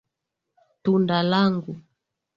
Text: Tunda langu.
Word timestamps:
Tunda 0.83 1.17
langu. 1.31 1.73